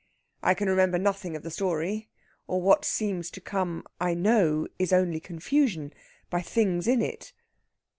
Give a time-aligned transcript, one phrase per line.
[0.41, 2.09] "I can remember nothing of the story;
[2.47, 5.93] or what seems to come I know is only confusion...
[6.31, 7.33] by things in it...."